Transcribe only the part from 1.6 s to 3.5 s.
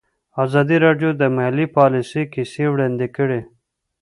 پالیسي کیسې وړاندې کړي.